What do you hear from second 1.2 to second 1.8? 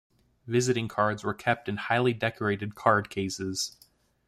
were kept in